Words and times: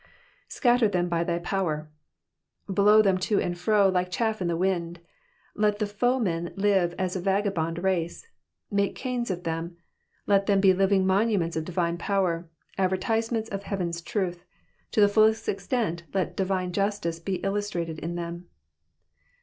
^^ 0.01 0.03
Scatter 0.51 0.87
them 0.87 1.07
by 1.09 1.23
thy 1.23 1.37
power.''^ 1.37 1.85
Blow 2.73 3.03
them 3.03 3.19
to 3.19 3.39
and 3.39 3.55
fro, 3.55 3.87
like 3.87 4.09
chaS 4.09 4.41
in 4.41 4.47
the 4.47 4.57
wind. 4.57 4.99
Let 5.53 5.77
the 5.77 5.85
foe 5.85 6.17
men 6.19 6.51
live 6.55 6.95
as 6.97 7.15
a 7.15 7.21
vagabond 7.21 7.77
race. 7.83 8.25
Make 8.71 8.95
Cains 8.95 9.29
of 9.29 9.43
them. 9.43 9.77
Let 10.25 10.47
them 10.47 10.59
be 10.59 10.73
living 10.73 11.05
monuments 11.05 11.55
of 11.55 11.65
divine 11.65 11.99
power, 11.99 12.49
advertisements 12.79 13.49
of 13.49 13.61
heaven's 13.61 14.01
truth. 14.01 14.43
To 14.93 15.01
the 15.01 15.07
fullest 15.07 15.47
extent 15.47 16.01
let 16.15 16.35
divine 16.35 16.73
justice 16.73 17.19
be 17.19 17.35
illustrated 17.35 17.99
in 17.99 18.15
them. 18.15 18.47